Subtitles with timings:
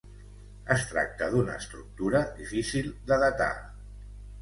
[0.75, 3.55] Es tracta d'una estructura difícil de datar.